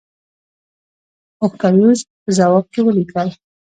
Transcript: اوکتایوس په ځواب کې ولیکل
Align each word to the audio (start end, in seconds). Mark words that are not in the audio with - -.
اوکتایوس 1.43 1.99
په 2.21 2.29
ځواب 2.37 2.65
کې 2.73 2.79
ولیکل 2.83 3.27